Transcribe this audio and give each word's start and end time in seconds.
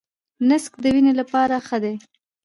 نسک 0.47 0.73
د 0.83 0.85
وینې 0.93 1.13
لپاره 1.21 1.55
ښه 1.67 1.77
دي. 1.83 1.95